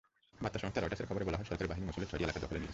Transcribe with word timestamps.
বার্তা 0.43 0.57
সংস্থা 0.61 0.79
রয়টার্সের 0.79 1.07
খবরে 1.09 1.27
বলা 1.27 1.37
হয়, 1.39 1.47
সরকারি 1.49 1.69
বাহিনী 1.71 1.85
মসুলের 1.89 2.09
ছয়টি 2.11 2.25
এলাকা 2.25 2.39
দখলে 2.43 2.57
নিয়েছে। 2.59 2.69